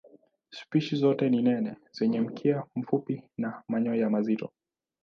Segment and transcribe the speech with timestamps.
[0.49, 4.51] Spishi zote ni nene zenye mkia mfupi na manyoya mazito.